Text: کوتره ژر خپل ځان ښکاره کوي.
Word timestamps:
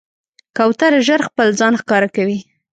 کوتره 0.57 0.99
ژر 1.07 1.21
خپل 1.27 1.47
ځان 1.59 1.73
ښکاره 1.81 2.09
کوي. 2.15 2.39